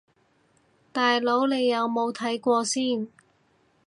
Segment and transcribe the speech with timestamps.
[0.91, 3.07] 大佬你有冇睇過先